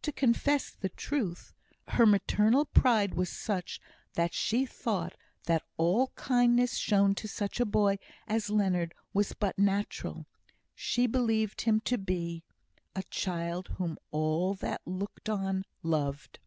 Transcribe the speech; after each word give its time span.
To 0.00 0.10
confess 0.10 0.70
the 0.70 0.88
truth, 0.88 1.52
her 1.88 2.06
maternal 2.06 2.64
pride 2.64 3.12
was 3.12 3.28
such 3.28 3.78
that 4.14 4.32
she 4.32 4.64
thought 4.64 5.16
that 5.44 5.64
all 5.76 6.12
kindness 6.14 6.76
shown 6.78 7.14
to 7.16 7.28
such 7.28 7.60
a 7.60 7.66
boy 7.66 7.98
as 8.26 8.48
Leonard 8.48 8.94
was 9.12 9.34
but 9.34 9.58
natural; 9.58 10.24
she 10.74 11.06
believed 11.06 11.60
him 11.60 11.80
to 11.80 11.98
be 11.98 12.42
A 12.94 13.02
child 13.10 13.68
whom 13.76 13.98
all 14.12 14.54
that 14.54 14.80
looked 14.86 15.28
on, 15.28 15.66
loved. 15.82 16.38